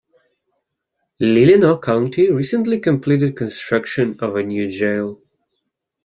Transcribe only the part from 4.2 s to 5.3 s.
a new jail.